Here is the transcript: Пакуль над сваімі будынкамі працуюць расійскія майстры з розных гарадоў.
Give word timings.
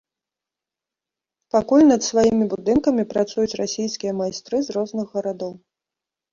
Пакуль 1.55 1.83
над 1.91 2.01
сваімі 2.09 2.49
будынкамі 2.55 3.07
працуюць 3.13 3.57
расійскія 3.63 4.17
майстры 4.25 4.57
з 4.67 4.81
розных 4.81 5.05
гарадоў. 5.19 5.53